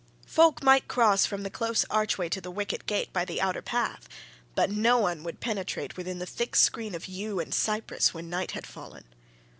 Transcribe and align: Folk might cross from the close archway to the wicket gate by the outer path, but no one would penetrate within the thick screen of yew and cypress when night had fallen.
Folk 0.25 0.63
might 0.63 0.87
cross 0.87 1.27
from 1.27 1.43
the 1.43 1.51
close 1.51 1.85
archway 1.91 2.27
to 2.29 2.41
the 2.41 2.49
wicket 2.49 2.87
gate 2.87 3.13
by 3.13 3.23
the 3.23 3.39
outer 3.39 3.61
path, 3.61 4.09
but 4.55 4.71
no 4.71 4.97
one 4.97 5.21
would 5.21 5.39
penetrate 5.39 5.95
within 5.95 6.17
the 6.17 6.25
thick 6.25 6.55
screen 6.55 6.95
of 6.95 7.07
yew 7.07 7.39
and 7.39 7.53
cypress 7.53 8.11
when 8.11 8.27
night 8.27 8.49
had 8.53 8.65
fallen. 8.65 9.03